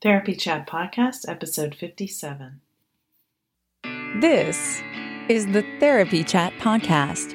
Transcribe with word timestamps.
Therapy 0.00 0.36
Chat 0.36 0.68
Podcast, 0.68 1.28
episode 1.28 1.74
57. 1.74 2.60
This 4.20 4.80
is 5.28 5.48
the 5.48 5.64
Therapy 5.80 6.22
Chat 6.22 6.52
Podcast. 6.60 7.32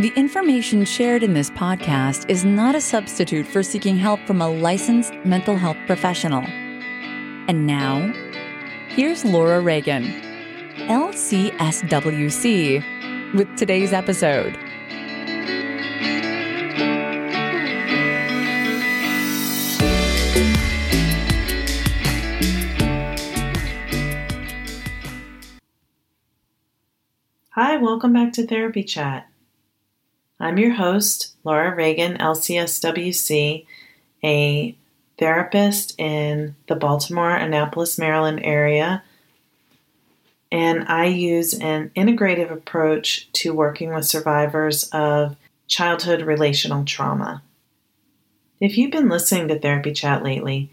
The 0.00 0.12
information 0.16 0.84
shared 0.84 1.22
in 1.22 1.34
this 1.34 1.50
podcast 1.50 2.28
is 2.28 2.44
not 2.44 2.74
a 2.74 2.80
substitute 2.80 3.46
for 3.46 3.62
seeking 3.62 3.96
help 3.96 4.18
from 4.26 4.42
a 4.42 4.48
licensed 4.48 5.14
mental 5.24 5.56
health 5.56 5.76
professional. 5.86 6.42
And 6.42 7.64
now, 7.64 8.12
here's 8.88 9.24
Laura 9.24 9.60
Reagan, 9.60 10.02
LCSWC, 10.88 11.74
with 13.34 13.56
today's 13.56 13.92
episode. 13.92 14.58
Hi, 27.56 27.76
welcome 27.76 28.12
back 28.12 28.32
to 28.32 28.44
Therapy 28.44 28.82
Chat. 28.82 29.28
I'm 30.40 30.58
your 30.58 30.72
host, 30.72 31.36
Laura 31.44 31.72
Reagan, 31.72 32.18
LCSWC, 32.18 33.64
a 34.24 34.76
therapist 35.20 35.94
in 35.96 36.56
the 36.66 36.74
Baltimore, 36.74 37.36
Annapolis, 37.36 37.96
Maryland 37.96 38.40
area. 38.42 39.04
And 40.50 40.84
I 40.88 41.04
use 41.04 41.54
an 41.54 41.92
integrative 41.94 42.50
approach 42.50 43.30
to 43.34 43.54
working 43.54 43.94
with 43.94 44.04
survivors 44.04 44.88
of 44.90 45.36
childhood 45.68 46.22
relational 46.22 46.84
trauma. 46.84 47.40
If 48.58 48.76
you've 48.76 48.90
been 48.90 49.08
listening 49.08 49.46
to 49.46 49.60
Therapy 49.60 49.92
Chat 49.92 50.24
lately, 50.24 50.70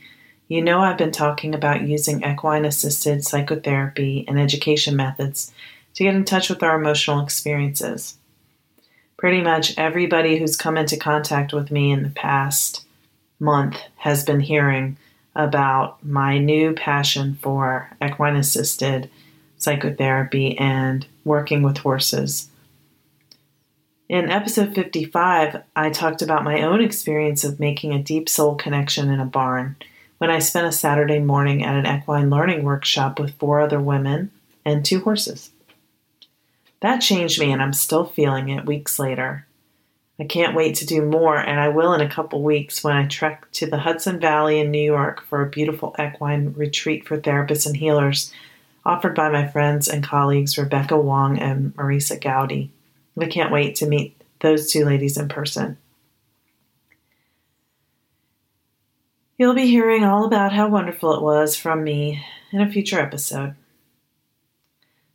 you 0.48 0.64
know 0.64 0.80
I've 0.80 0.98
been 0.98 1.12
talking 1.12 1.54
about 1.54 1.88
using 1.88 2.24
equine 2.24 2.66
assisted 2.66 3.24
psychotherapy 3.24 4.26
and 4.28 4.40
education 4.40 4.96
methods 4.96 5.54
to 5.96 6.04
get 6.04 6.16
in 6.16 6.26
touch 6.26 6.50
with 6.50 6.64
our 6.64 6.80
emotional 6.80 7.24
experiences. 7.24 8.16
Pretty 9.18 9.42
much 9.42 9.78
everybody 9.78 10.40
who's 10.40 10.58
come 10.58 10.78
into 10.78 10.98
contact 10.98 11.54
with 11.54 11.72
me 11.72 11.92
in 11.92 12.04
the 12.04 12.10
past 12.10 12.86
month 13.40 13.78
has 13.98 14.24
been 14.24 14.40
hearing 14.40 14.98
about 15.36 16.04
my 16.04 16.38
new 16.38 16.74
passion 16.74 17.38
for 17.42 17.90
equine 18.04 18.36
assisted 18.36 19.10
psychotherapy 19.58 20.58
and 20.58 21.06
working 21.24 21.62
with 21.62 21.78
horses. 21.78 22.50
In 24.10 24.30
episode 24.30 24.76
55, 24.76 25.62
I 25.76 25.90
talked 25.90 26.22
about 26.22 26.44
my 26.44 26.64
own 26.64 26.82
experience 26.82 27.44
of 27.44 27.60
making 27.60 27.94
a 27.94 28.04
deep 28.04 28.28
soul 28.28 28.56
connection 28.56 29.10
in 29.10 29.22
a 29.22 29.26
barn 29.26 29.78
when 30.18 30.30
I 30.30 30.40
spent 30.40 30.68
a 30.68 30.72
Saturday 30.72 31.20
morning 31.20 31.64
at 31.64 31.76
an 31.76 31.88
equine 31.88 32.30
learning 32.30 32.64
workshop 32.64 33.20
with 33.20 33.36
four 33.36 33.62
other 33.62 33.80
women 33.80 34.32
and 34.66 34.84
two 34.84 35.00
horses. 35.00 35.52
That 36.82 36.98
changed 36.98 37.40
me, 37.40 37.52
and 37.52 37.62
I'm 37.62 37.74
still 37.74 38.06
feeling 38.06 38.50
it 38.50 38.66
weeks 38.66 39.00
later. 39.00 39.46
I 40.20 40.26
can't 40.26 40.56
wait 40.56 40.76
to 40.76 40.86
do 40.86 41.02
more, 41.04 41.38
and 41.38 41.60
I 41.60 41.70
will 41.70 41.94
in 41.94 42.02
a 42.02 42.10
couple 42.10 42.44
weeks 42.44 42.84
when 42.84 42.96
I 42.96 43.08
trek 43.08 43.50
to 43.54 43.66
the 43.66 43.80
Hudson 43.80 44.20
Valley 44.20 44.60
in 44.60 44.70
New 44.72 44.82
York 44.82 45.24
for 45.26 45.42
a 45.42 45.50
beautiful 45.50 45.96
equine 46.00 46.54
retreat 46.54 47.08
for 47.08 47.18
therapists 47.18 47.66
and 47.66 47.76
healers 47.76 48.32
offered 48.86 49.16
by 49.16 49.30
my 49.30 49.48
friends 49.48 49.88
and 49.88 50.04
colleagues 50.04 50.58
Rebecca 50.58 50.98
Wong 50.98 51.40
and 51.40 51.76
Marisa 51.76 52.20
Goudy. 52.20 52.70
I 53.20 53.28
can't 53.28 53.52
wait 53.52 53.76
to 53.76 53.88
meet 53.88 54.20
those 54.40 54.72
two 54.72 54.86
ladies 54.86 55.18
in 55.18 55.28
person. 55.28 55.78
You'll 59.38 59.54
be 59.54 59.68
hearing 59.68 60.04
all 60.04 60.26
about 60.26 60.54
how 60.54 60.70
wonderful 60.70 61.14
it 61.14 61.22
was 61.22 61.56
from 61.56 61.84
me 61.84 62.24
in 62.52 62.62
a 62.62 62.72
future 62.72 63.00
episode. 63.00 63.56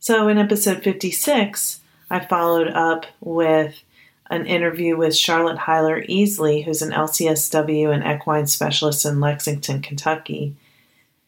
So 0.07 0.29
in 0.29 0.37
episode 0.37 0.83
56, 0.83 1.81
I 2.09 2.21
followed 2.21 2.69
up 2.69 3.07
with 3.19 3.83
an 4.29 4.45
interview 4.45 4.95
with 4.95 5.17
Charlotte 5.17 5.57
Hiler 5.57 6.01
Easley, 6.07 6.63
who's 6.63 6.81
an 6.81 6.91
LCSW 6.93 7.93
and 7.93 8.15
equine 8.15 8.47
specialist 8.47 9.05
in 9.05 9.19
Lexington, 9.19 9.81
Kentucky. 9.81 10.55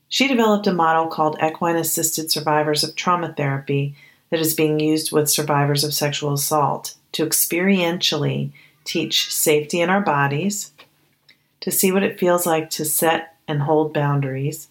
She 0.07 0.29
developed 0.29 0.65
a 0.65 0.71
model 0.71 1.07
called 1.07 1.37
Equine 1.43 1.75
Assisted 1.75 2.31
Survivors 2.31 2.85
of 2.85 2.95
Trauma 2.95 3.33
Therapy 3.33 3.95
that 4.29 4.39
is 4.39 4.53
being 4.53 4.79
used 4.79 5.11
with 5.11 5.29
survivors 5.29 5.83
of 5.83 5.93
sexual 5.93 6.31
assault 6.31 6.95
to 7.11 7.25
experientially 7.25 8.51
teach 8.85 9.29
safety 9.35 9.81
in 9.81 9.89
our 9.89 9.99
bodies, 9.99 10.71
to 11.59 11.69
see 11.69 11.91
what 11.91 12.03
it 12.03 12.17
feels 12.17 12.45
like 12.45 12.69
to 12.69 12.85
set 12.85 13.35
and 13.45 13.63
hold 13.63 13.93
boundaries, 13.93 14.69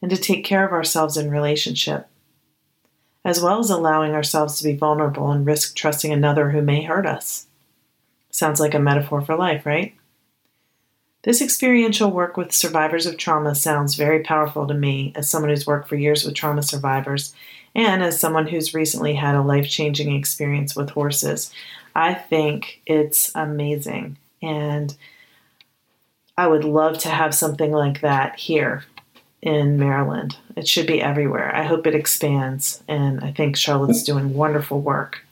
and 0.00 0.08
to 0.12 0.16
take 0.16 0.44
care 0.44 0.64
of 0.64 0.72
ourselves 0.72 1.16
in 1.16 1.32
relationship 1.32 2.06
as 3.24 3.40
well 3.40 3.58
as 3.58 3.70
allowing 3.70 4.12
ourselves 4.12 4.58
to 4.58 4.64
be 4.64 4.74
vulnerable 4.74 5.30
and 5.30 5.46
risk 5.46 5.76
trusting 5.76 6.12
another 6.12 6.50
who 6.50 6.62
may 6.62 6.82
hurt 6.82 7.06
us. 7.06 7.46
Sounds 8.30 8.60
like 8.60 8.74
a 8.74 8.78
metaphor 8.78 9.20
for 9.20 9.36
life, 9.36 9.66
right? 9.66 9.94
This 11.22 11.42
experiential 11.42 12.10
work 12.10 12.38
with 12.38 12.52
survivors 12.52 13.04
of 13.04 13.18
trauma 13.18 13.54
sounds 13.54 13.94
very 13.94 14.22
powerful 14.22 14.66
to 14.66 14.72
me 14.72 15.12
as 15.14 15.28
someone 15.28 15.50
who's 15.50 15.66
worked 15.66 15.88
for 15.88 15.96
years 15.96 16.24
with 16.24 16.34
trauma 16.34 16.62
survivors 16.62 17.34
and 17.74 18.02
as 18.02 18.18
someone 18.18 18.46
who's 18.46 18.72
recently 18.72 19.14
had 19.14 19.34
a 19.34 19.42
life 19.42 19.68
changing 19.68 20.14
experience 20.14 20.74
with 20.74 20.90
horses. 20.90 21.52
I 21.94 22.14
think 22.14 22.80
it's 22.86 23.32
amazing. 23.34 24.16
And 24.40 24.96
I 26.38 26.46
would 26.46 26.64
love 26.64 26.96
to 27.00 27.10
have 27.10 27.34
something 27.34 27.70
like 27.70 28.00
that 28.00 28.38
here 28.38 28.84
in 29.42 29.78
Maryland. 29.78 30.36
It 30.56 30.68
should 30.68 30.86
be 30.86 31.00
everywhere. 31.00 31.54
I 31.54 31.62
hope 31.62 31.86
it 31.86 31.94
expands, 31.94 32.82
and 32.86 33.24
I 33.24 33.32
think 33.32 33.56
Charlotte's 33.56 34.02
doing 34.02 34.34
wonderful 34.34 34.80
work. 34.80 35.24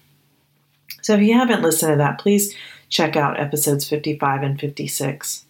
So 1.03 1.15
if 1.15 1.21
you 1.21 1.35
haven't 1.35 1.63
listened 1.63 1.93
to 1.93 1.97
that, 1.97 2.19
please 2.19 2.55
check 2.89 3.17
out 3.17 3.39
episodes 3.39 3.89
55 3.89 4.43
and 4.43 4.61
56. 4.61 5.45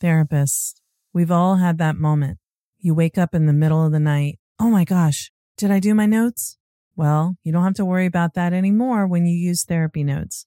Therapists, 0.00 0.74
we've 1.12 1.30
all 1.30 1.56
had 1.56 1.78
that 1.78 1.96
moment. 1.96 2.38
You 2.78 2.94
wake 2.94 3.16
up 3.16 3.34
in 3.34 3.46
the 3.46 3.52
middle 3.52 3.86
of 3.86 3.92
the 3.92 4.00
night. 4.00 4.40
Oh 4.58 4.68
my 4.68 4.84
gosh, 4.84 5.30
did 5.56 5.70
I 5.70 5.78
do 5.78 5.94
my 5.94 6.06
notes? 6.06 6.56
Well, 6.96 7.36
you 7.44 7.52
don't 7.52 7.62
have 7.62 7.74
to 7.74 7.84
worry 7.84 8.06
about 8.06 8.34
that 8.34 8.52
anymore 8.52 9.06
when 9.06 9.26
you 9.26 9.36
use 9.36 9.64
Therapy 9.64 10.02
Notes. 10.02 10.46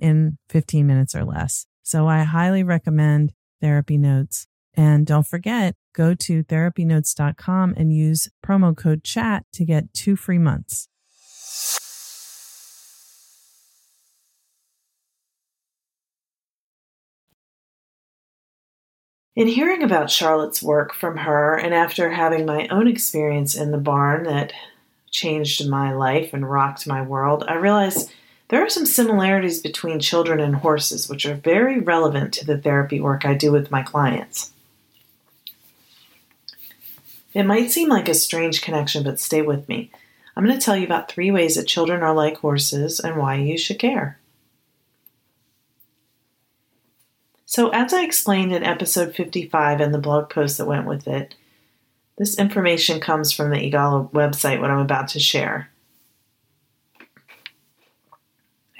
in 0.00 0.38
15 0.48 0.86
minutes 0.86 1.14
or 1.14 1.24
less. 1.24 1.66
So 1.82 2.06
I 2.06 2.22
highly 2.22 2.62
recommend 2.62 3.32
Therapy 3.60 3.98
Notes. 3.98 4.46
And 4.74 5.06
don't 5.06 5.26
forget, 5.26 5.74
go 5.94 6.14
to 6.14 6.44
therapynotes.com 6.44 7.74
and 7.76 7.92
use 7.92 8.28
promo 8.44 8.76
code 8.76 9.02
chat 9.02 9.44
to 9.54 9.64
get 9.64 9.92
two 9.92 10.16
free 10.16 10.38
months. 10.38 10.88
In 19.36 19.46
hearing 19.46 19.82
about 19.82 20.10
Charlotte's 20.10 20.62
work 20.62 20.92
from 20.92 21.16
her, 21.16 21.54
and 21.54 21.72
after 21.72 22.10
having 22.10 22.44
my 22.44 22.68
own 22.68 22.86
experience 22.86 23.54
in 23.54 23.70
the 23.70 23.78
barn 23.78 24.24
that 24.24 24.52
changed 25.10 25.68
my 25.68 25.92
life 25.92 26.34
and 26.34 26.48
rocked 26.48 26.86
my 26.86 27.00
world, 27.00 27.44
I 27.48 27.54
realized 27.54 28.12
there 28.50 28.64
are 28.64 28.68
some 28.68 28.84
similarities 28.84 29.60
between 29.62 30.00
children 30.00 30.40
and 30.40 30.56
horses, 30.56 31.08
which 31.08 31.24
are 31.24 31.34
very 31.34 31.78
relevant 31.78 32.34
to 32.34 32.44
the 32.44 32.58
therapy 32.58 33.00
work 33.00 33.24
I 33.24 33.34
do 33.34 33.52
with 33.52 33.70
my 33.70 33.82
clients. 33.82 34.52
It 37.32 37.44
might 37.44 37.70
seem 37.70 37.88
like 37.88 38.08
a 38.08 38.14
strange 38.14 38.60
connection, 38.60 39.04
but 39.04 39.20
stay 39.20 39.40
with 39.40 39.68
me. 39.68 39.92
I'm 40.36 40.44
going 40.44 40.58
to 40.58 40.64
tell 40.64 40.76
you 40.76 40.84
about 40.84 41.10
three 41.10 41.30
ways 41.30 41.54
that 41.54 41.68
children 41.68 42.02
are 42.02 42.14
like 42.14 42.38
horses 42.38 42.98
and 42.98 43.16
why 43.16 43.36
you 43.36 43.56
should 43.56 43.78
care. 43.78 44.18
So, 47.46 47.68
as 47.70 47.92
I 47.92 48.02
explained 48.02 48.52
in 48.52 48.64
episode 48.64 49.14
55 49.14 49.80
and 49.80 49.94
the 49.94 49.98
blog 49.98 50.28
post 50.28 50.58
that 50.58 50.66
went 50.66 50.86
with 50.86 51.06
it, 51.06 51.36
this 52.18 52.38
information 52.38 53.00
comes 53.00 53.32
from 53.32 53.50
the 53.50 53.56
EAGALA 53.56 54.10
website, 54.10 54.60
what 54.60 54.70
I'm 54.70 54.78
about 54.78 55.08
to 55.08 55.20
share. 55.20 55.70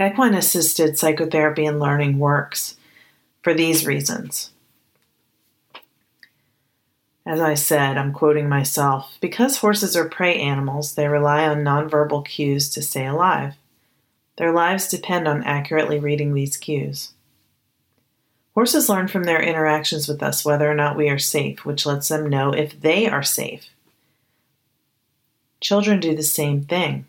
Equine 0.00 0.34
assisted 0.34 0.98
psychotherapy 0.98 1.66
and 1.66 1.78
learning 1.78 2.18
works 2.18 2.76
for 3.42 3.52
these 3.52 3.86
reasons. 3.86 4.50
As 7.26 7.38
I 7.38 7.52
said, 7.52 7.98
I'm 7.98 8.14
quoting 8.14 8.48
myself 8.48 9.18
because 9.20 9.58
horses 9.58 9.94
are 9.94 10.08
prey 10.08 10.40
animals, 10.40 10.94
they 10.94 11.06
rely 11.06 11.46
on 11.46 11.58
nonverbal 11.58 12.24
cues 12.24 12.70
to 12.70 12.82
stay 12.82 13.06
alive. 13.06 13.56
Their 14.36 14.52
lives 14.52 14.88
depend 14.88 15.28
on 15.28 15.44
accurately 15.44 15.98
reading 15.98 16.32
these 16.32 16.56
cues. 16.56 17.12
Horses 18.54 18.88
learn 18.88 19.06
from 19.06 19.24
their 19.24 19.42
interactions 19.42 20.08
with 20.08 20.22
us 20.22 20.46
whether 20.46 20.68
or 20.68 20.74
not 20.74 20.96
we 20.96 21.10
are 21.10 21.18
safe, 21.18 21.66
which 21.66 21.84
lets 21.84 22.08
them 22.08 22.28
know 22.28 22.52
if 22.52 22.80
they 22.80 23.06
are 23.06 23.22
safe. 23.22 23.68
Children 25.60 26.00
do 26.00 26.16
the 26.16 26.22
same 26.22 26.62
thing. 26.62 27.04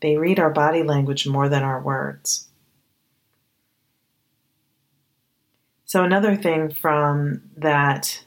They 0.00 0.16
read 0.16 0.38
our 0.38 0.50
body 0.50 0.82
language 0.82 1.26
more 1.26 1.48
than 1.48 1.62
our 1.62 1.80
words. 1.80 2.48
So, 5.84 6.02
another 6.02 6.36
thing 6.36 6.70
from 6.70 7.42
that 7.56 8.24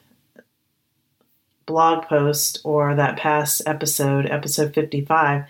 blog 1.65 2.05
post 2.05 2.61
or 2.63 2.95
that 2.95 3.17
past 3.17 3.61
episode, 3.65 4.25
episode 4.25 4.73
55, 4.73 5.43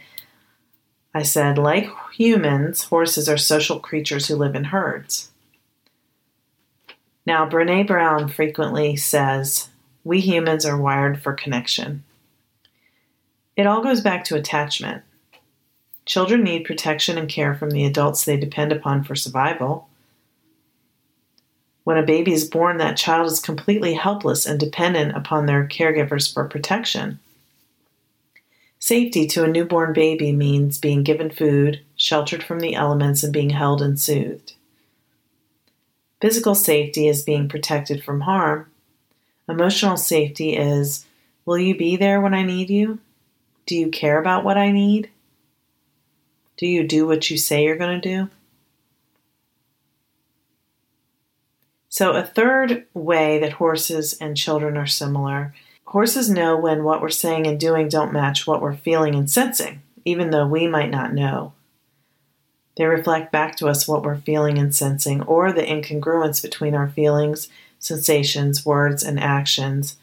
I 1.14 1.24
said, 1.24 1.58
like 1.58 1.90
humans, 2.14 2.84
horses 2.86 3.30
are 3.30 3.38
social 3.38 3.80
creatures 3.80 4.28
who 4.28 4.36
live 4.36 4.56
in 4.56 4.66
herds. 4.66 5.30
Now, 7.26 7.48
Brene 7.48 7.86
Brown 7.86 8.30
frequently 8.30 8.96
says, 8.96 9.70
we 10.04 10.20
humans 10.20 10.66
are 10.66 10.80
wired 10.80 11.22
for 11.22 11.34
connection. 11.34 12.04
It 13.56 13.68
all 13.68 13.84
goes 13.84 14.02
back 14.02 14.24
to 14.26 14.36
attachment. 14.36 15.04
Children 16.08 16.44
need 16.44 16.64
protection 16.64 17.18
and 17.18 17.28
care 17.28 17.54
from 17.54 17.70
the 17.72 17.84
adults 17.84 18.24
they 18.24 18.38
depend 18.38 18.72
upon 18.72 19.04
for 19.04 19.14
survival. 19.14 19.90
When 21.84 21.98
a 21.98 22.04
baby 22.04 22.32
is 22.32 22.50
born, 22.50 22.78
that 22.78 22.96
child 22.96 23.30
is 23.30 23.42
completely 23.42 23.94
helpless 23.94 24.46
and 24.46 24.58
dependent 24.58 25.16
upon 25.18 25.46
their 25.46 25.68
caregivers 25.68 26.34
for 26.34 26.46
protection. 26.46 27.20
Safety 28.80 29.28
to 29.28 29.44
a 29.44 29.50
newborn 29.50 29.92
baby 29.92 30.32
means 30.32 30.80
being 30.80 31.04
given 31.04 31.30
food, 31.30 31.82
sheltered 31.98 32.42
from 32.42 32.62
the 32.62 32.74
elements, 32.74 33.22
and 33.22 33.34
being 33.34 33.50
held 33.50 33.82
and 33.82 34.00
soothed. 34.00 34.54
Physical 36.22 36.56
safety 36.56 37.10
is 37.10 37.22
being 37.22 37.50
protected 37.50 38.02
from 38.02 38.22
harm. 38.22 38.68
Emotional 39.50 39.98
safety 39.98 40.56
is 40.56 41.06
will 41.46 41.58
you 41.58 41.76
be 41.76 41.98
there 41.98 42.22
when 42.22 42.34
I 42.34 42.44
need 42.44 42.70
you? 42.70 43.00
Do 43.66 43.76
you 43.76 43.90
care 43.90 44.20
about 44.20 44.46
what 44.46 44.58
I 44.58 44.72
need? 44.72 45.10
Do 46.58 46.68
you 46.68 46.88
do 46.88 47.08
what 47.08 47.30
you 47.30 47.38
say 47.38 47.64
you're 47.64 47.78
going 47.78 48.02
to 48.02 48.10
do? 48.10 48.30
So, 51.90 52.12
a 52.12 52.24
third 52.24 52.86
way 52.94 53.40
that 53.40 53.54
horses 53.54 54.14
and 54.20 54.38
children 54.38 54.78
are 54.78 54.88
similar 54.88 55.56
horses 55.86 56.30
know 56.30 56.58
when 56.58 56.84
what 56.84 57.02
we're 57.02 57.10
saying 57.10 57.48
and 57.48 57.58
doing 57.58 57.88
don't 57.88 58.12
match 58.12 58.46
what 58.46 58.62
we're 58.62 58.76
feeling 58.76 59.16
and 59.16 59.30
sensing, 59.30 59.82
even 60.04 60.32
though 60.32 60.46
we 60.46 60.68
might 60.68 60.92
not 60.92 61.14
know. 61.14 61.54
They 62.76 62.86
reflect 62.86 63.32
back 63.32 63.56
to 63.58 63.68
us 63.68 63.88
what 63.88 64.04
we're 64.04 64.18
feeling 64.18 64.58
and 64.58 64.76
sensing, 64.76 65.22
or 65.24 65.54
the 65.54 65.64
incongruence 65.64 66.42
between 66.42 66.76
our 66.76 66.90
feelings, 66.90 67.48
sensations, 67.80 68.66
words, 68.66 69.02
and 69.02 69.18
actions 69.18 69.96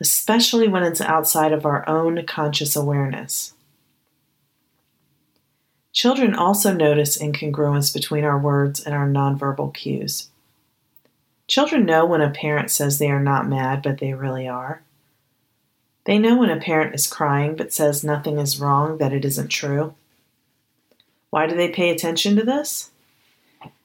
especially 0.00 0.68
when 0.68 0.82
it's 0.82 1.00
outside 1.00 1.52
of 1.52 1.66
our 1.66 1.88
own 1.88 2.24
conscious 2.26 2.76
awareness. 2.76 3.54
Children 5.98 6.36
also 6.36 6.72
notice 6.72 7.18
incongruence 7.18 7.92
between 7.92 8.22
our 8.22 8.38
words 8.38 8.78
and 8.78 8.94
our 8.94 9.08
nonverbal 9.08 9.74
cues. 9.74 10.28
Children 11.48 11.86
know 11.86 12.06
when 12.06 12.20
a 12.20 12.30
parent 12.30 12.70
says 12.70 13.00
they 13.00 13.10
are 13.10 13.18
not 13.18 13.48
mad, 13.48 13.82
but 13.82 13.98
they 13.98 14.14
really 14.14 14.46
are. 14.46 14.80
They 16.04 16.20
know 16.20 16.36
when 16.36 16.50
a 16.50 16.60
parent 16.60 16.94
is 16.94 17.08
crying 17.08 17.56
but 17.56 17.72
says 17.72 18.04
nothing 18.04 18.38
is 18.38 18.60
wrong, 18.60 18.98
that 18.98 19.12
it 19.12 19.24
isn't 19.24 19.48
true. 19.48 19.96
Why 21.30 21.48
do 21.48 21.56
they 21.56 21.68
pay 21.68 21.90
attention 21.90 22.36
to 22.36 22.44
this? 22.44 22.92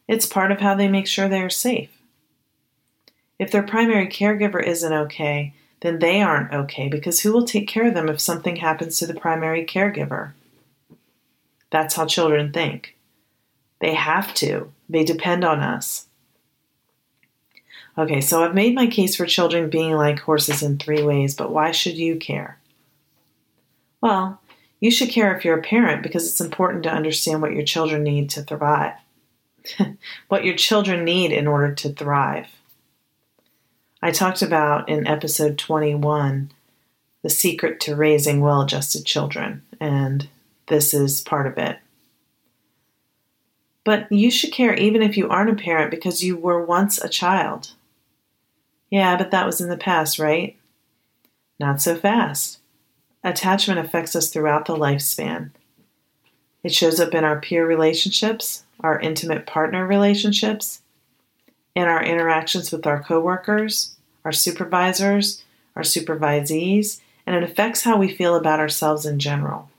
It's 0.08 0.28
part 0.28 0.52
of 0.52 0.60
how 0.60 0.76
they 0.76 0.88
make 0.88 1.08
sure 1.08 1.28
they 1.28 1.42
are 1.42 1.50
safe. 1.50 1.90
If 3.40 3.50
their 3.50 3.64
primary 3.64 4.06
caregiver 4.06 4.64
isn't 4.64 4.94
okay, 4.94 5.56
then 5.82 5.98
they 5.98 6.22
aren't 6.22 6.54
okay 6.54 6.90
because 6.90 7.22
who 7.22 7.34
will 7.34 7.48
take 7.48 7.68
care 7.68 7.88
of 7.88 7.96
them 7.96 8.08
if 8.08 8.22
something 8.22 8.58
happens 8.58 9.00
to 9.00 9.08
the 9.08 9.16
primary 9.16 9.66
caregiver? 9.66 10.34
That's 11.74 11.96
how 11.96 12.06
children 12.06 12.54
think. 12.54 12.96
They 13.82 13.96
have 13.96 14.32
to, 14.36 14.72
they 14.88 15.04
depend 15.04 15.44
on 15.44 15.60
us. 15.60 16.06
Okay, 17.98 18.22
so 18.22 18.44
I've 18.44 18.54
made 18.54 18.76
my 18.76 18.86
case 18.86 19.16
for 19.16 19.26
children 19.26 19.72
being 19.72 19.94
like 19.94 20.20
horses 20.20 20.62
in 20.62 20.78
three 20.78 21.02
ways, 21.02 21.34
but 21.34 21.52
why 21.52 21.72
should 21.72 21.98
you 21.98 22.18
care? 22.18 22.60
Well, 24.02 24.40
you 24.80 24.92
should 24.92 25.10
care 25.10 25.36
if 25.36 25.44
you're 25.44 25.58
a 25.58 25.64
parent 25.64 26.04
because 26.04 26.30
it's 26.30 26.40
important 26.40 26.84
to 26.84 26.94
understand 26.94 27.42
what 27.42 27.54
your 27.54 27.66
children 27.66 28.04
need 28.04 28.30
to 28.32 28.44
thrive. 28.44 28.94
what 30.28 30.46
your 30.46 30.56
children 30.56 31.04
need 31.04 31.32
in 31.32 31.48
order 31.48 31.74
to 31.74 31.90
thrive. 31.90 32.50
I 34.00 34.12
talked 34.12 34.44
about 34.44 34.90
in 34.90 35.08
episode 35.08 35.58
21 35.58 36.52
the 37.24 37.30
secret 37.32 37.80
to 37.80 37.96
raising 37.96 38.42
well 38.42 38.62
adjusted 38.62 39.06
children, 39.06 39.64
and 39.80 40.28
this 40.68 40.94
is 40.94 41.22
part 41.22 41.48
of 41.48 41.58
it. 41.58 41.80
But 43.84 44.12
you 44.12 44.32
should 44.32 44.54
care 44.54 44.74
even 44.76 45.02
if 45.02 45.18
you 45.18 45.30
aren't 45.30 45.50
a 45.50 45.62
parent 45.62 45.92
because 45.92 46.24
you 46.24 46.38
were 46.38 46.64
once 46.64 46.98
a 47.04 47.10
child. 47.10 47.74
Yeah, 48.90 49.18
but 49.18 49.32
that 49.32 49.46
was 49.46 49.60
in 49.60 49.70
the 49.70 49.78
past, 49.78 50.20
right? 50.20 50.56
Not 51.60 51.82
so 51.82 51.96
fast. 51.96 52.60
Attachment 53.24 53.80
affects 53.80 54.16
us 54.16 54.30
throughout 54.30 54.66
the 54.66 54.76
lifespan. 54.76 55.52
It 56.64 56.74
shows 56.74 57.00
up 57.00 57.14
in 57.14 57.24
our 57.24 57.40
peer 57.40 57.68
relationships, 57.68 58.64
our 58.80 59.00
intimate 59.00 59.46
partner 59.46 59.86
relationships, 59.86 60.82
in 61.76 61.84
our 61.84 62.04
interactions 62.04 62.72
with 62.72 62.86
our 62.86 63.02
coworkers, 63.02 63.96
our 64.24 64.32
supervisors, 64.32 65.44
our 65.76 65.84
supervisees, 65.84 67.02
and 67.26 67.36
it 67.36 67.44
affects 67.44 67.84
how 67.84 67.98
we 67.98 68.14
feel 68.14 68.36
about 68.36 68.60
ourselves 68.60 69.06
in 69.06 69.20
general. 69.20 69.70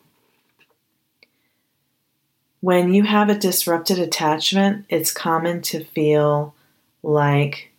When 2.65 2.95
you 2.95 3.03
have 3.03 3.29
a 3.29 3.35
disrupted 3.35 3.99
attachment, 3.99 4.87
it's 4.89 5.13
common 5.13 5.61
to 5.65 5.85
feel 5.85 6.55
like 7.03 7.71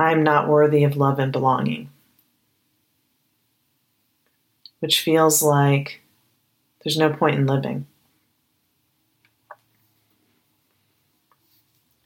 I'm 0.00 0.24
not 0.24 0.48
worthy 0.48 0.82
of 0.82 0.96
love 0.96 1.20
and 1.20 1.30
belonging, 1.30 1.88
which 4.80 4.98
feels 4.98 5.44
like 5.44 6.02
there's 6.82 6.98
no 6.98 7.10
point 7.10 7.36
in 7.36 7.46
living. 7.46 7.86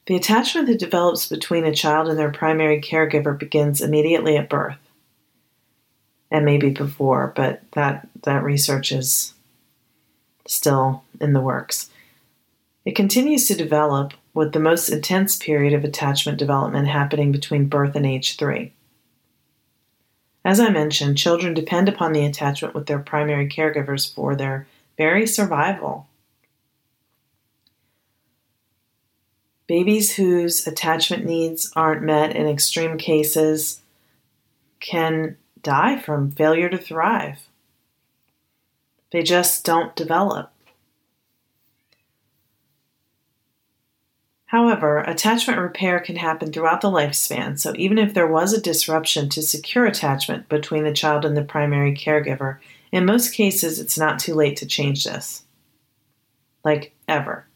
The 0.09 0.17
attachment 0.17 0.67
that 0.67 0.79
develops 0.79 1.27
between 1.27 1.65
a 1.65 1.75
child 1.75 2.09
and 2.09 2.19
their 2.19 2.31
primary 2.31 2.83
caregiver 2.83 3.39
begins 3.39 3.81
immediately 3.81 4.37
at 4.37 4.51
birth. 4.51 4.77
And 6.31 6.45
maybe 6.45 6.69
before, 6.69 7.33
but 7.35 7.63
that, 7.73 8.07
that 8.25 8.45
research 8.45 8.93
is 8.93 9.33
still 10.47 11.03
in 11.21 11.33
the 11.33 11.41
works. 11.41 11.91
It 12.85 12.95
continues 12.95 13.47
to 13.49 13.55
develop 13.55 14.15
with 14.33 14.53
the 14.53 14.61
most 14.61 14.89
intense 14.89 15.37
period 15.37 15.73
of 15.73 15.83
attachment 15.83 16.39
development 16.39 16.87
happening 16.87 17.33
between 17.33 17.69
birth 17.69 17.97
and 17.97 18.07
age 18.07 18.37
three. 18.37 18.73
As 20.45 20.61
I 20.61 20.69
mentioned, 20.69 21.19
children 21.19 21.55
depend 21.55 21.89
upon 21.89 22.13
the 22.13 22.25
attachment 22.25 22.75
with 22.75 22.87
their 22.87 23.01
primary 23.01 23.49
caregivers 23.49 24.15
for 24.15 24.37
their 24.37 24.69
very 24.97 25.27
survival. 25.27 26.07
Babies 29.67 30.15
whose 30.15 30.65
attachment 30.65 31.25
needs 31.25 31.73
aren't 31.75 32.05
met 32.05 32.37
in 32.37 32.47
extreme 32.47 32.97
cases 32.99 33.81
can 34.79 35.37
die 35.61 35.99
from 35.99 36.31
failure 36.31 36.69
to 36.69 36.79
thrive. 36.79 37.49
They 39.17 39.23
just 39.23 39.65
don't 39.65 39.97
develop. 39.97 40.53
However, 44.45 44.99
attachment 44.99 45.59
repair 45.59 46.01
can 46.01 46.17
happen 46.17 46.53
throughout 46.53 46.83
the 46.83 46.91
lifespan, 46.91 47.59
so 47.59 47.73
even 47.79 47.97
if 47.97 48.13
there 48.13 48.27
was 48.27 48.53
a 48.53 48.61
disruption 48.61 49.31
to 49.31 49.41
secure 49.41 49.87
attachment 49.87 50.51
between 50.51 50.85
the 50.85 50.93
child 50.93 51.25
and 51.25 51.35
the 51.35 51.41
primary 51.41 51.95
caregiver, 51.95 52.59
in 52.93 53.07
most 53.07 53.33
cases 53.33 53.81
it's 53.81 53.97
not 53.97 54.19
too 54.19 54.35
late 54.35 54.59
to 54.59 54.67
change 54.67 55.05
this. 55.05 55.45
Like, 56.63 56.93
ever. 57.09 57.47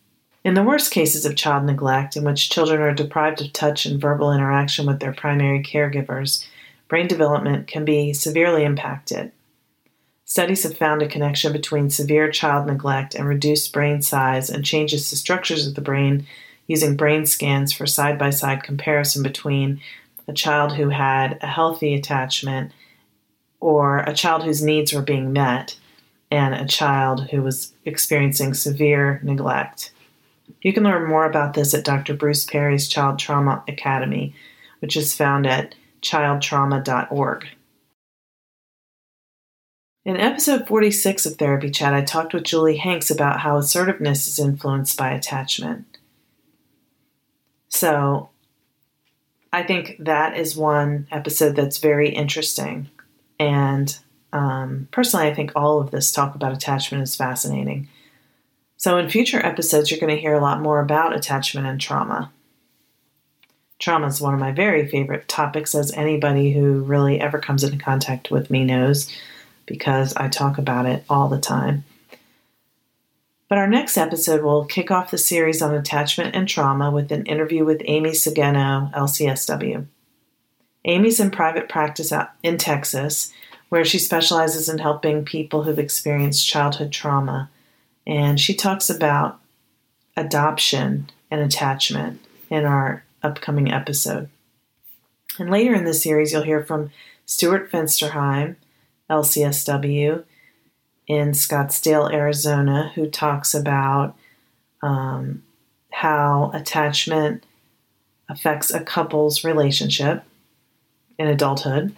In 0.42 0.54
the 0.54 0.62
worst 0.62 0.90
cases 0.90 1.26
of 1.26 1.36
child 1.36 1.66
neglect, 1.66 2.16
in 2.16 2.24
which 2.24 2.48
children 2.48 2.80
are 2.80 2.94
deprived 2.94 3.42
of 3.42 3.52
touch 3.52 3.84
and 3.84 4.00
verbal 4.00 4.32
interaction 4.32 4.86
with 4.86 5.00
their 5.00 5.12
primary 5.12 5.62
caregivers, 5.62 6.42
brain 6.88 7.06
development 7.06 7.66
can 7.66 7.84
be 7.84 8.14
severely 8.14 8.64
impacted. 8.64 9.30
Studies 10.30 10.62
have 10.62 10.76
found 10.76 11.02
a 11.02 11.08
connection 11.08 11.52
between 11.52 11.90
severe 11.90 12.30
child 12.30 12.68
neglect 12.68 13.16
and 13.16 13.26
reduced 13.26 13.72
brain 13.72 14.00
size 14.00 14.48
and 14.48 14.64
changes 14.64 15.10
to 15.10 15.16
structures 15.16 15.66
of 15.66 15.74
the 15.74 15.80
brain 15.80 16.24
using 16.68 16.94
brain 16.94 17.26
scans 17.26 17.72
for 17.72 17.84
side 17.84 18.16
by 18.16 18.30
side 18.30 18.62
comparison 18.62 19.24
between 19.24 19.80
a 20.28 20.32
child 20.32 20.76
who 20.76 20.90
had 20.90 21.36
a 21.42 21.48
healthy 21.48 21.94
attachment, 21.94 22.70
or 23.58 24.04
a 24.06 24.14
child 24.14 24.44
whose 24.44 24.62
needs 24.62 24.92
were 24.92 25.02
being 25.02 25.32
met, 25.32 25.76
and 26.30 26.54
a 26.54 26.64
child 26.64 27.28
who 27.30 27.42
was 27.42 27.72
experiencing 27.84 28.54
severe 28.54 29.18
neglect. 29.24 29.90
You 30.62 30.72
can 30.72 30.84
learn 30.84 31.08
more 31.08 31.24
about 31.24 31.54
this 31.54 31.74
at 31.74 31.84
Dr. 31.84 32.14
Bruce 32.14 32.44
Perry's 32.44 32.86
Child 32.86 33.18
Trauma 33.18 33.64
Academy, 33.66 34.32
which 34.78 34.96
is 34.96 35.12
found 35.12 35.48
at 35.48 35.74
childtrauma.org. 36.02 37.48
In 40.04 40.16
episode 40.16 40.66
46 40.66 41.26
of 41.26 41.36
Therapy 41.36 41.70
Chat, 41.70 41.92
I 41.92 42.00
talked 42.00 42.32
with 42.32 42.44
Julie 42.44 42.78
Hanks 42.78 43.10
about 43.10 43.40
how 43.40 43.58
assertiveness 43.58 44.26
is 44.26 44.38
influenced 44.38 44.96
by 44.96 45.10
attachment. 45.10 45.98
So, 47.68 48.30
I 49.52 49.62
think 49.62 49.96
that 49.98 50.38
is 50.38 50.56
one 50.56 51.06
episode 51.10 51.54
that's 51.54 51.78
very 51.78 52.08
interesting. 52.08 52.88
And 53.38 53.96
um, 54.32 54.88
personally, 54.90 55.26
I 55.26 55.34
think 55.34 55.52
all 55.54 55.80
of 55.80 55.90
this 55.90 56.12
talk 56.12 56.34
about 56.34 56.52
attachment 56.52 57.02
is 57.02 57.14
fascinating. 57.14 57.88
So, 58.78 58.96
in 58.96 59.10
future 59.10 59.44
episodes, 59.44 59.90
you're 59.90 60.00
going 60.00 60.14
to 60.14 60.20
hear 60.20 60.34
a 60.34 60.40
lot 60.40 60.62
more 60.62 60.80
about 60.80 61.14
attachment 61.14 61.66
and 61.66 61.78
trauma. 61.78 62.32
Trauma 63.78 64.06
is 64.06 64.20
one 64.20 64.32
of 64.32 64.40
my 64.40 64.52
very 64.52 64.88
favorite 64.88 65.28
topics, 65.28 65.74
as 65.74 65.92
anybody 65.92 66.52
who 66.52 66.80
really 66.80 67.20
ever 67.20 67.38
comes 67.38 67.64
into 67.64 67.76
contact 67.76 68.30
with 68.30 68.50
me 68.50 68.64
knows 68.64 69.14
because 69.70 70.16
I 70.16 70.26
talk 70.26 70.58
about 70.58 70.84
it 70.84 71.04
all 71.08 71.28
the 71.28 71.38
time. 71.38 71.84
But 73.48 73.58
our 73.58 73.68
next 73.68 73.96
episode 73.96 74.42
will 74.42 74.64
kick 74.64 74.90
off 74.90 75.12
the 75.12 75.18
series 75.18 75.62
on 75.62 75.72
attachment 75.72 76.34
and 76.34 76.48
trauma 76.48 76.90
with 76.90 77.12
an 77.12 77.24
interview 77.26 77.64
with 77.64 77.82
Amy 77.84 78.10
Sageno, 78.10 78.92
LCSW. 78.92 79.86
Amy's 80.84 81.20
in 81.20 81.30
private 81.30 81.68
practice 81.68 82.12
in 82.42 82.58
Texas, 82.58 83.32
where 83.68 83.84
she 83.84 84.00
specializes 84.00 84.68
in 84.68 84.78
helping 84.78 85.24
people 85.24 85.62
who've 85.62 85.78
experienced 85.78 86.48
childhood 86.48 86.90
trauma. 86.90 87.48
And 88.08 88.40
she 88.40 88.54
talks 88.54 88.90
about 88.90 89.38
adoption 90.16 91.10
and 91.30 91.40
attachment 91.40 92.20
in 92.50 92.64
our 92.64 93.04
upcoming 93.22 93.70
episode. 93.70 94.28
And 95.38 95.48
later 95.48 95.74
in 95.74 95.84
the 95.84 95.94
series, 95.94 96.32
you'll 96.32 96.42
hear 96.42 96.64
from 96.64 96.90
Stuart 97.24 97.70
Fensterheim 97.70 98.56
LCSW 99.10 100.24
in 101.06 101.32
Scottsdale, 101.32 102.12
Arizona, 102.12 102.92
who 102.94 103.08
talks 103.08 103.52
about 103.52 104.16
um, 104.82 105.42
how 105.90 106.50
attachment 106.54 107.44
affects 108.28 108.72
a 108.72 108.80
couple's 108.80 109.44
relationship 109.44 110.24
in 111.18 111.26
adulthood. 111.26 111.94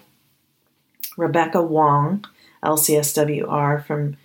Rebecca 1.16 1.62
Wong, 1.62 2.24
LCSWR 2.64 3.84
from 3.84 4.16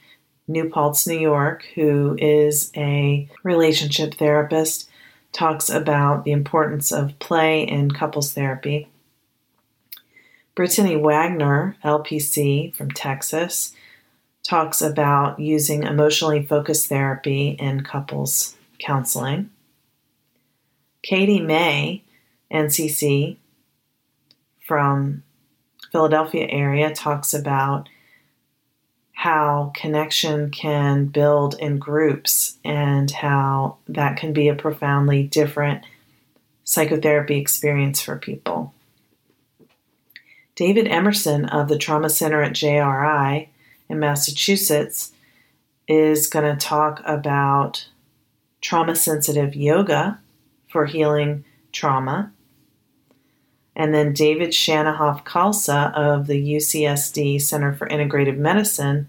New 0.48 0.70
Paltz, 0.70 1.06
New 1.06 1.20
York, 1.20 1.66
who 1.76 2.16
is 2.18 2.72
a 2.76 3.30
relationship 3.44 4.14
therapist, 4.14 4.90
talks 5.34 5.70
about 5.70 6.24
the 6.24 6.32
importance 6.32 6.92
of 6.92 7.20
play 7.20 7.64
in 7.64 7.92
couples 7.92 8.34
therapy. 8.34 8.88
Brittany 10.58 10.96
Wagner, 10.96 11.78
LPC 11.84 12.74
from 12.74 12.90
Texas, 12.90 13.76
talks 14.42 14.82
about 14.82 15.40
using 15.40 15.84
emotionally 15.84 16.42
focused 16.42 16.90
therapy 16.90 17.50
in 17.50 17.84
couples 17.84 18.56
counseling. 18.80 19.52
Katie 21.04 21.42
May, 21.42 22.04
NCC 22.52 23.38
from 24.66 25.22
Philadelphia 25.92 26.48
area, 26.50 26.92
talks 26.92 27.36
about 27.36 27.88
how 29.12 29.72
connection 29.76 30.50
can 30.50 31.06
build 31.06 31.54
in 31.60 31.78
groups 31.78 32.58
and 32.66 33.12
how 33.12 33.78
that 33.88 34.18
can 34.18 34.34
be 34.34 34.48
a 34.48 34.56
profoundly 34.56 35.22
different 35.22 35.84
psychotherapy 36.64 37.38
experience 37.38 38.02
for 38.02 38.16
people. 38.18 38.74
David 40.58 40.88
Emerson 40.88 41.46
of 41.46 41.68
the 41.68 41.78
Trauma 41.78 42.10
Center 42.10 42.42
at 42.42 42.54
JRI 42.54 43.48
in 43.90 44.00
Massachusetts 44.00 45.12
is 45.88 46.26
going 46.26 46.46
to 46.46 46.66
talk 46.66 47.00
about 47.06 47.88
trauma 48.60 48.96
sensitive 48.96 49.56
yoga 49.56 50.20
for 50.68 50.88
healing 50.88 51.46
trauma. 51.72 52.34
And 53.76 53.94
then 53.94 54.14
David 54.14 54.50
Shannahoff 54.50 55.24
Khalsa 55.26 55.94
of 55.94 56.26
the 56.26 56.56
UCSD 56.56 57.40
Center 57.40 57.74
for 57.74 57.88
Integrative 57.88 58.38
Medicine 58.38 59.08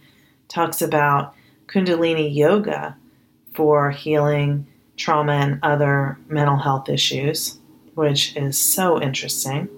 talks 0.48 0.82
about 0.82 1.34
Kundalini 1.66 2.32
Yoga 2.32 2.94
for 3.54 3.90
healing 3.90 4.66
trauma 4.98 5.32
and 5.32 5.60
other 5.62 6.18
mental 6.28 6.58
health 6.58 6.90
issues, 6.90 7.56
which 7.94 8.36
is 8.36 8.60
so 8.60 9.00
interesting. 9.00 9.70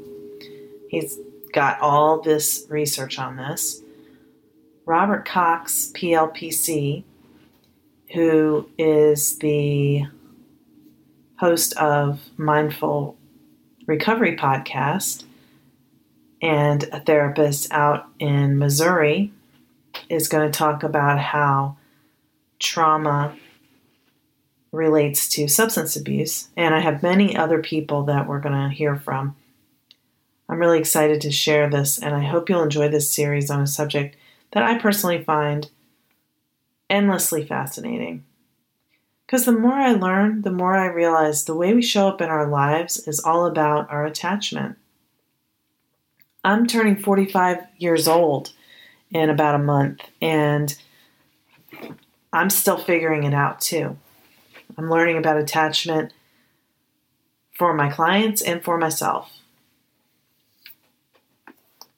He's 0.88 1.16
got 1.52 1.80
all 1.80 2.20
this 2.20 2.66
research 2.68 3.18
on 3.18 3.36
this. 3.36 3.82
Robert 4.86 5.24
Cox, 5.24 5.92
PLPC, 5.94 7.04
who 8.12 8.68
is 8.76 9.38
the 9.38 10.04
host 11.36 11.76
of 11.76 12.20
Mindful 12.36 13.16
Recovery 13.86 14.36
Podcast 14.36 15.24
and 16.42 16.84
a 16.92 17.00
therapist 17.00 17.70
out 17.72 18.06
in 18.18 18.58
Missouri, 18.58 19.32
is 20.08 20.28
going 20.28 20.50
to 20.50 20.58
talk 20.58 20.82
about 20.82 21.18
how 21.18 21.76
trauma 22.58 23.36
relates 24.72 25.28
to 25.28 25.48
substance 25.48 25.96
abuse. 25.96 26.48
And 26.56 26.74
I 26.74 26.80
have 26.80 27.02
many 27.02 27.36
other 27.36 27.62
people 27.62 28.04
that 28.04 28.26
we're 28.26 28.40
going 28.40 28.68
to 28.68 28.74
hear 28.74 28.96
from 28.96 29.36
I'm 30.50 30.58
really 30.58 30.80
excited 30.80 31.20
to 31.20 31.30
share 31.30 31.70
this, 31.70 31.96
and 31.96 32.12
I 32.12 32.24
hope 32.24 32.48
you'll 32.48 32.64
enjoy 32.64 32.88
this 32.88 33.08
series 33.08 33.50
on 33.50 33.60
a 33.60 33.68
subject 33.68 34.16
that 34.50 34.64
I 34.64 34.78
personally 34.78 35.22
find 35.22 35.70
endlessly 36.90 37.46
fascinating. 37.46 38.24
Because 39.24 39.44
the 39.44 39.52
more 39.52 39.74
I 39.74 39.92
learn, 39.92 40.42
the 40.42 40.50
more 40.50 40.76
I 40.76 40.86
realize 40.86 41.44
the 41.44 41.54
way 41.54 41.72
we 41.72 41.82
show 41.82 42.08
up 42.08 42.20
in 42.20 42.28
our 42.28 42.48
lives 42.48 43.06
is 43.06 43.20
all 43.20 43.46
about 43.46 43.88
our 43.92 44.04
attachment. 44.04 44.76
I'm 46.42 46.66
turning 46.66 46.96
45 46.96 47.58
years 47.78 48.08
old 48.08 48.52
in 49.12 49.30
about 49.30 49.54
a 49.54 49.58
month, 49.58 50.00
and 50.20 50.76
I'm 52.32 52.50
still 52.50 52.78
figuring 52.78 53.22
it 53.22 53.34
out 53.34 53.60
too. 53.60 53.96
I'm 54.76 54.90
learning 54.90 55.16
about 55.16 55.36
attachment 55.36 56.12
for 57.56 57.72
my 57.72 57.88
clients 57.88 58.42
and 58.42 58.64
for 58.64 58.76
myself. 58.76 59.39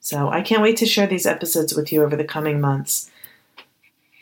So 0.02 0.28
I 0.28 0.42
can't 0.42 0.62
wait 0.62 0.76
to 0.78 0.86
share 0.86 1.06
these 1.06 1.26
episodes 1.26 1.74
with 1.74 1.92
you 1.92 2.02
over 2.02 2.16
the 2.16 2.24
coming 2.24 2.60
months. 2.60 3.08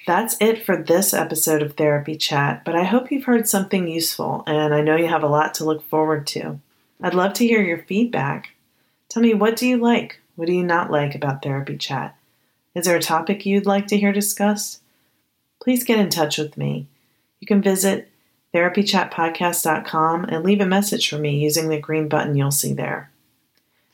That's 0.06 0.36
it 0.38 0.62
for 0.62 0.76
this 0.76 1.14
episode 1.14 1.62
of 1.62 1.72
Therapy 1.72 2.16
Chat, 2.16 2.66
but 2.66 2.76
I 2.76 2.84
hope 2.84 3.10
you've 3.10 3.24
heard 3.24 3.48
something 3.48 3.88
useful 3.88 4.44
and 4.46 4.74
I 4.74 4.82
know 4.82 4.96
you 4.96 5.06
have 5.06 5.22
a 5.22 5.28
lot 5.28 5.54
to 5.54 5.64
look 5.64 5.82
forward 5.88 6.26
to. 6.28 6.60
I'd 7.02 7.14
love 7.14 7.32
to 7.34 7.46
hear 7.46 7.62
your 7.62 7.78
feedback. 7.78 8.50
Tell 9.08 9.22
me 9.22 9.32
what 9.32 9.56
do 9.56 9.66
you 9.66 9.78
like? 9.78 10.20
What 10.36 10.46
do 10.46 10.52
you 10.52 10.62
not 10.62 10.90
like 10.90 11.14
about 11.14 11.42
Therapy 11.42 11.78
Chat? 11.78 12.14
Is 12.74 12.84
there 12.84 12.96
a 12.96 13.00
topic 13.00 13.46
you'd 13.46 13.64
like 13.64 13.86
to 13.86 13.98
hear 13.98 14.12
discussed? 14.12 14.82
Please 15.62 15.82
get 15.82 15.98
in 15.98 16.10
touch 16.10 16.36
with 16.36 16.58
me. 16.58 16.88
You 17.40 17.46
can 17.46 17.62
visit 17.62 18.10
therapychatpodcast.com 18.54 20.24
and 20.24 20.44
leave 20.44 20.60
a 20.60 20.66
message 20.66 21.08
for 21.08 21.16
me 21.16 21.38
using 21.38 21.70
the 21.70 21.80
green 21.80 22.06
button 22.06 22.36
you'll 22.36 22.50
see 22.50 22.74
there. 22.74 23.10